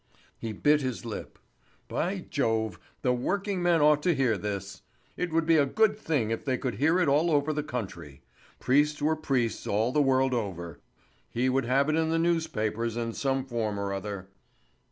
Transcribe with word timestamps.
He 0.39 0.51
bit 0.51 0.81
his 0.81 1.05
lip. 1.05 1.37
By 1.87 2.25
Jove, 2.27 2.79
the 3.03 3.13
working 3.13 3.61
men 3.61 3.81
ought 3.81 4.01
to 4.01 4.15
hear 4.15 4.35
this! 4.35 4.81
It 5.15 5.31
would 5.31 5.45
be 5.45 5.57
a 5.57 5.65
good 5.67 5.95
thing 5.95 6.31
if 6.31 6.43
they 6.43 6.57
could 6.57 6.73
hear 6.77 6.97
it 6.97 7.07
all 7.07 7.29
over 7.29 7.53
the 7.53 7.61
country. 7.61 8.23
Priests 8.59 8.99
were 8.99 9.15
priests 9.15 9.67
all 9.67 9.91
the 9.91 10.01
world 10.01 10.33
over. 10.33 10.79
He 11.29 11.49
would 11.49 11.65
have 11.65 11.87
it 11.87 11.95
in 11.95 12.09
the 12.09 12.17
newspapers 12.17 12.97
in 12.97 13.13
some 13.13 13.45
form 13.45 13.79
or 13.79 13.93
other. 13.93 14.27